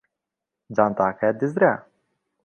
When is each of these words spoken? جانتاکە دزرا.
جانتاکە 0.75 1.29
دزرا. 1.39 1.73